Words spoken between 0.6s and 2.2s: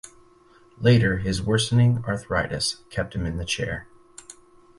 Later, his worsening